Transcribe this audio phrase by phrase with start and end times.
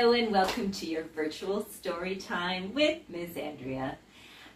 [0.00, 3.36] Hello and welcome to your virtual story time with Ms.
[3.36, 3.98] Andrea.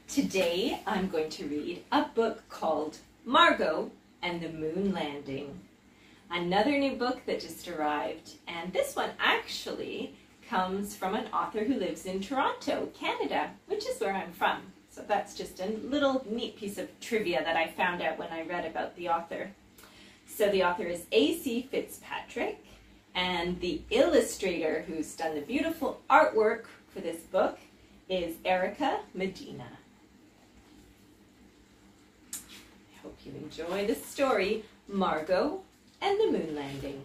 [0.08, 3.90] Today I'm going to read a book called Margot
[4.22, 5.60] and the Moon Landing.
[6.30, 10.14] Another new book that just arrived, and this one actually
[10.48, 14.62] comes from an author who lives in Toronto, Canada, which is where I'm from.
[14.88, 18.46] So that's just a little neat piece of trivia that I found out when I
[18.46, 19.50] read about the author.
[20.26, 21.68] So the author is A.C.
[21.70, 22.64] Fitzpatrick,
[23.14, 27.58] and the illustrator who's done the beautiful artwork for this book
[28.08, 29.68] is Erika Medina.
[32.32, 35.62] I hope you enjoy the story, Margot
[36.00, 37.02] and the Moon Landing.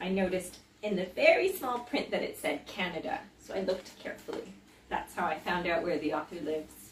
[0.00, 4.52] I noticed in the very small print that it said Canada, so I looked carefully.
[4.90, 6.83] That's how I found out where the author lives.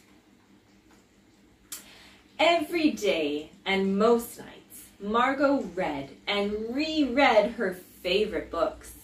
[2.44, 8.94] Every day and most nights, Margot read and reread her favorite books.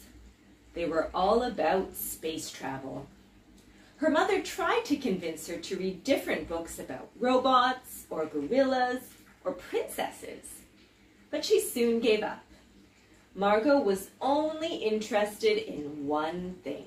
[0.74, 3.06] They were all about space travel.
[3.98, 9.04] Her mother tried to convince her to read different books about robots or gorillas
[9.44, 10.62] or princesses,
[11.30, 12.44] but she soon gave up.
[13.36, 16.86] Margot was only interested in one thing.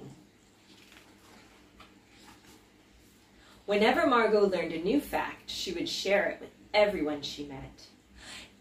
[3.72, 7.86] Whenever Margot learned a new fact, she would share it with everyone she met.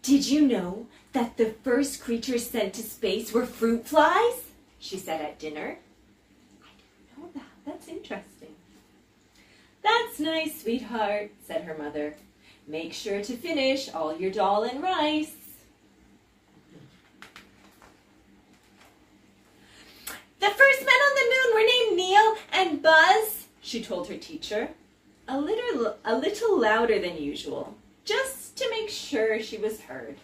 [0.01, 4.35] Did you know that the first creatures sent to space were fruit flies?
[4.79, 5.79] She said at dinner.
[6.63, 7.43] I didn't know that.
[7.65, 8.55] That's interesting.
[9.83, 12.15] That's nice, sweetheart, said her mother.
[12.65, 15.35] Make sure to finish all your dal and rice.
[20.39, 24.69] The first men on the moon were named Neil and Buzz, she told her teacher,
[25.31, 30.17] a little, a little louder than usual, just to make sure she was heard.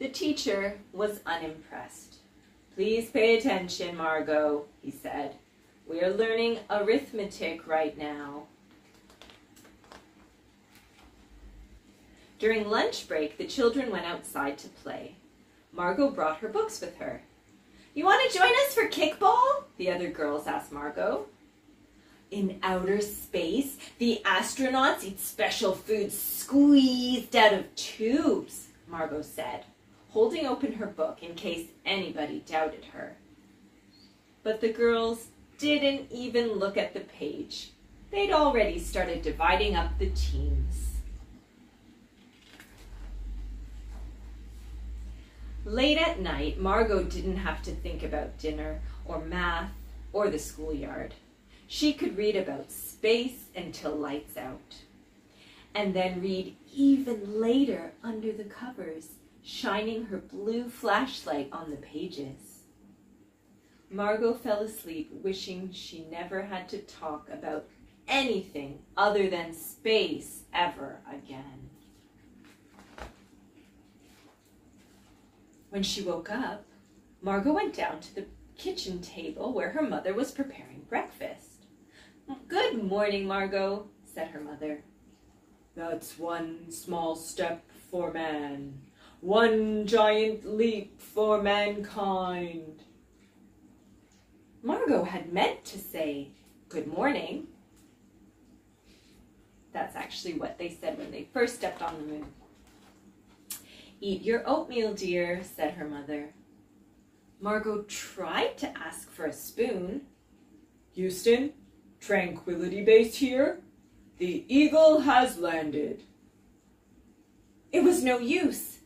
[0.00, 2.16] The teacher was unimpressed.
[2.74, 5.36] Please pay attention, Margot, he said.
[5.86, 8.48] We are learning arithmetic right now.
[12.40, 15.14] During lunch break, the children went outside to play.
[15.72, 17.22] Margot brought her books with her.
[17.94, 19.62] You want to join us for kickball?
[19.76, 21.26] The other girls asked Margot.
[22.34, 29.66] In outer space, the astronauts eat special food squeezed out of tubes, Margot said,
[30.10, 33.14] holding open her book in case anybody doubted her.
[34.42, 35.28] But the girls
[35.58, 37.70] didn't even look at the page.
[38.10, 40.96] They'd already started dividing up the teams.
[45.64, 49.70] Late at night, Margot didn't have to think about dinner or math
[50.12, 51.14] or the schoolyard.
[51.74, 54.76] She could read about space until lights out.
[55.74, 59.08] And then read even later under the covers,
[59.42, 62.60] shining her blue flashlight on the pages.
[63.90, 67.66] Margot fell asleep wishing she never had to talk about
[68.06, 71.70] anything other than space ever again.
[75.70, 76.66] When she woke up,
[77.20, 81.33] Margot went down to the kitchen table where her mother was preparing breakfast.
[82.84, 84.84] Good morning, Margot, said her mother.
[85.74, 88.78] That's one small step for man,
[89.22, 92.82] one giant leap for mankind.
[94.62, 96.32] Margot had meant to say
[96.68, 97.46] good morning.
[99.72, 102.26] That's actually what they said when they first stepped on the moon.
[104.02, 106.34] Eat your oatmeal, dear, said her mother.
[107.40, 110.02] Margot tried to ask for a spoon.
[110.92, 111.54] Houston,
[112.04, 113.60] tranquility base here.
[114.18, 116.02] The eagle has landed.
[117.72, 118.78] It was no use.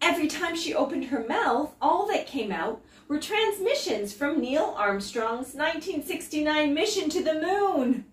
[0.00, 5.54] Every time she opened her mouth, all that came out were transmissions from Neil Armstrong's
[5.54, 8.06] 1969 mission to the moon.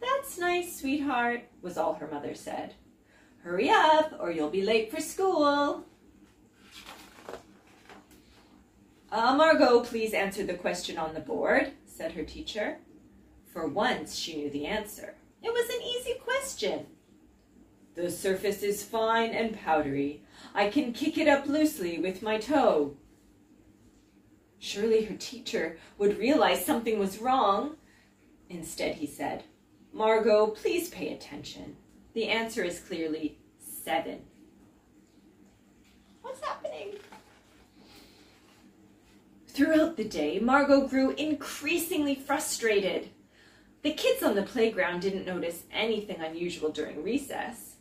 [0.00, 2.74] That's nice, sweetheart, was all her mother said.
[3.42, 5.84] Hurry up or you'll be late for school.
[9.12, 12.78] Uh, Margot, please answer the question on the board, said her teacher.
[13.52, 15.14] For once, she knew the answer.
[15.42, 16.86] It was an easy question.
[17.94, 20.22] The surface is fine and powdery.
[20.54, 22.96] I can kick it up loosely with my toe.
[24.58, 27.76] Surely her teacher would realize something was wrong.
[28.48, 29.44] Instead, he said,
[29.92, 31.76] Margot, please pay attention.
[32.14, 34.20] The answer is clearly seven.
[36.22, 36.94] What's happening?
[39.48, 43.10] Throughout the day, Margot grew increasingly frustrated.
[43.82, 47.76] The kids on the playground didn't notice anything unusual during recess.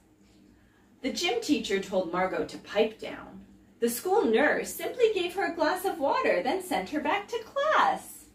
[1.01, 3.45] The gym teacher told Margot to pipe down.
[3.79, 7.43] The school nurse simply gave her a glass of water, then sent her back to
[7.43, 8.25] class.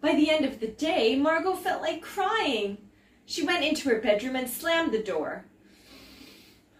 [0.00, 2.78] By the end of the day, Margot felt like crying.
[3.24, 5.44] She went into her bedroom and slammed the door.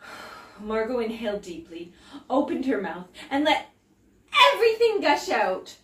[0.61, 1.93] Margot inhaled deeply,
[2.29, 3.71] opened her mouth, and let
[4.53, 5.77] everything gush out.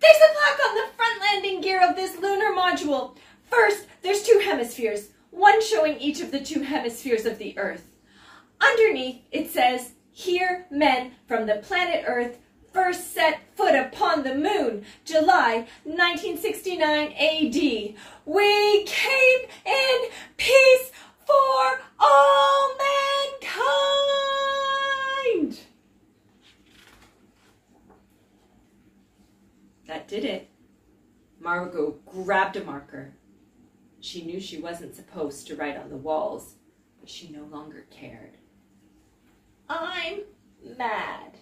[0.00, 3.16] There's a plaque on the front landing gear of this lunar module.
[3.50, 7.88] First, there's two hemispheres, one showing each of the two hemispheres of the Earth.
[8.60, 12.38] Underneath, it says, Here men from the planet Earth
[12.72, 17.94] first set foot upon the moon, July 1969 AD.
[18.26, 20.92] We came in peace
[21.26, 22.76] for all
[25.40, 25.65] mankind.
[29.86, 30.48] That did it.
[31.40, 33.14] Margot grabbed a marker.
[34.00, 36.54] She knew she wasn't supposed to write on the walls,
[37.00, 38.38] but she no longer cared.
[39.68, 40.20] I'm
[40.62, 41.38] mad.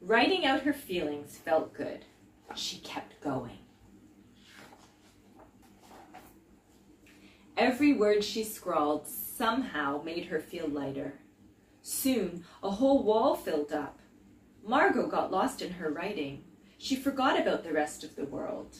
[0.00, 2.04] Writing out her feelings felt good.
[2.54, 3.58] She kept going.
[7.56, 11.20] Every word she scrawled somehow made her feel lighter.
[11.82, 13.98] Soon, a whole wall filled up.
[14.64, 16.44] Margot got lost in her writing.
[16.82, 18.78] She forgot about the rest of the world.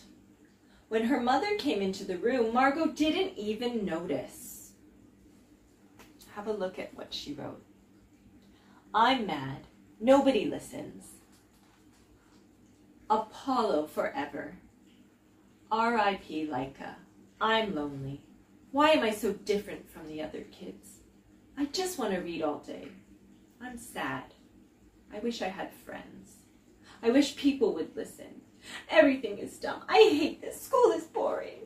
[0.89, 4.73] When her mother came into the room, Margot didn't even notice.
[6.35, 7.63] Have a look at what she wrote.
[8.93, 9.69] I'm mad.
[10.01, 11.11] Nobody listens.
[13.09, 14.57] Apollo forever.
[15.71, 16.49] R.I.P.
[16.49, 16.97] Laika.
[17.41, 18.25] I'm lonely.
[18.73, 20.99] Why am I so different from the other kids?
[21.57, 22.89] I just want to read all day.
[23.63, 24.35] I'm sad.
[25.15, 26.42] I wish I had friends.
[27.03, 28.43] I wish people would listen.
[28.89, 29.83] Everything is dumb.
[29.89, 30.61] I hate this.
[30.61, 31.63] School is boring.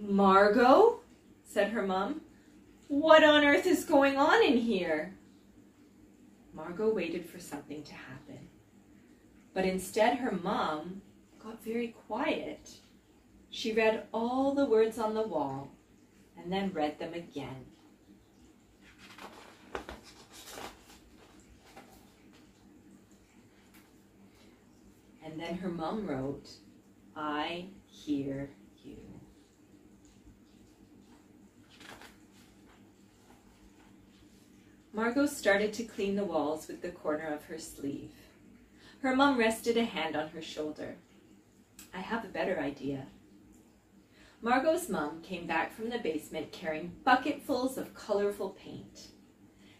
[0.00, 1.00] Margot,
[1.44, 2.22] said her mom,
[2.88, 5.14] what on earth is going on in here?
[6.52, 8.48] Margot waited for something to happen.
[9.54, 11.02] But instead, her mom
[11.38, 12.70] got very quiet.
[13.50, 15.70] She read all the words on the wall
[16.36, 17.66] and then read them again.
[25.24, 26.50] And then her mom wrote,
[27.14, 28.50] I hear
[28.82, 28.96] you.
[34.92, 38.12] Margot started to clean the walls with the corner of her sleeve.
[39.00, 40.96] Her mom rested a hand on her shoulder.
[41.94, 43.06] I have a better idea.
[44.42, 49.08] Margot's mom came back from the basement carrying bucketfuls of colorful paint.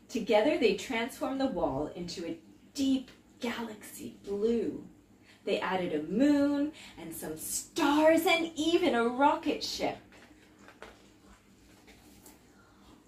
[0.08, 2.38] Together they transformed the wall into a
[2.74, 3.10] deep
[3.40, 4.84] galaxy blue.
[5.44, 9.98] They added a moon and some stars and even a rocket ship.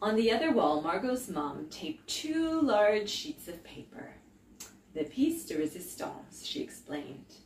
[0.02, 4.10] On the other wall, Margot's mom taped two large sheets of paper.
[4.94, 7.36] The piece de resistance, she explained.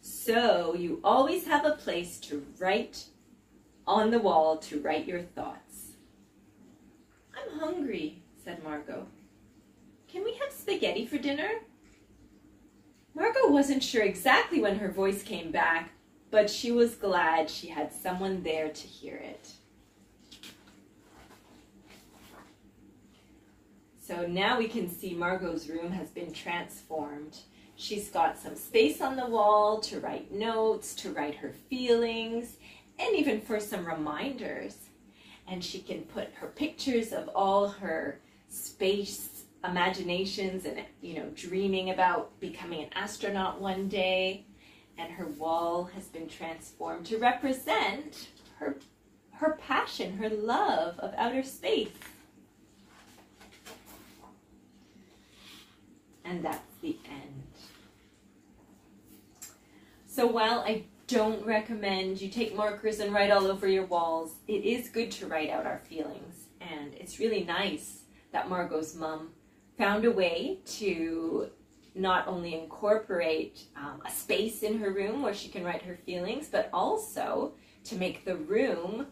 [0.00, 3.04] So you always have a place to write
[3.86, 5.92] on the wall to write your thoughts.
[7.34, 9.06] I'm hungry, said Margot.
[10.08, 11.50] Can we have spaghetti for dinner?
[13.14, 15.90] Margot wasn't sure exactly when her voice came back,
[16.30, 19.52] but she was glad she had someone there to hear it.
[24.00, 27.38] So now we can see Margot's room has been transformed.
[27.76, 32.56] She's got some space on the wall to write notes, to write her feelings,
[32.98, 34.76] and even for some reminders.
[35.46, 38.18] And she can put her pictures of all her
[38.48, 39.29] space
[39.64, 44.44] imaginations and you know dreaming about becoming an astronaut one day.
[44.98, 48.76] And her wall has been transformed to represent her
[49.32, 51.88] her passion her love of outer space.
[56.24, 57.44] And that's the end.
[60.06, 64.64] So while i don't recommend you take markers and write all over your walls it
[64.64, 66.46] is good to write out our feelings.
[66.60, 68.02] And it's really nice
[68.32, 69.30] that margot's mom
[69.80, 71.48] found a way to
[71.94, 76.48] not only incorporate um, a space in her room where she can write her feelings,
[76.48, 79.06] but also to make the room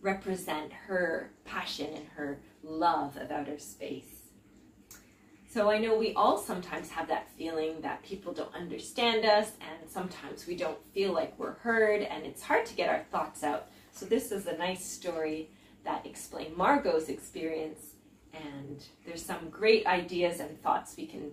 [0.00, 4.28] represent her passion and her love of outer space.
[5.50, 9.90] So I know we all sometimes have that feeling that people don't understand us, and
[9.90, 13.66] sometimes we don't feel like we're heard, and it's hard to get our thoughts out.
[13.90, 15.50] So this is a nice story
[15.84, 17.91] that explained Margot's experience
[18.32, 21.30] and there's some great ideas and thoughts we can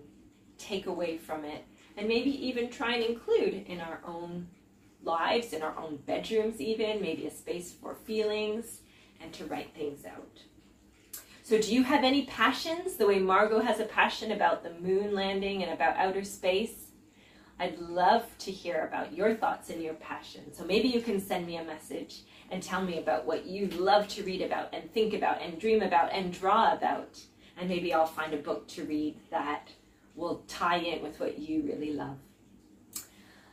[0.58, 1.64] take away from it
[1.96, 4.46] and maybe even try and include in our own
[5.02, 8.80] lives, in our own bedrooms, even, maybe a space for feelings,
[9.20, 10.40] and to write things out.
[11.42, 15.14] So, do you have any passions the way Margot has a passion about the moon
[15.14, 16.79] landing and about outer space?
[17.60, 20.56] I'd love to hear about your thoughts and your passions.
[20.56, 24.08] So, maybe you can send me a message and tell me about what you love
[24.08, 27.20] to read about and think about and dream about and draw about.
[27.58, 29.68] And maybe I'll find a book to read that
[30.16, 32.16] will tie in with what you really love.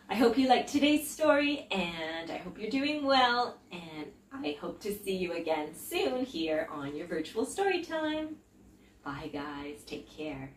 [0.09, 4.79] I hope you liked today's story and I hope you're doing well and I hope
[4.83, 8.37] to see you again soon here on your virtual story time.
[9.03, 10.51] Bye guys, take care.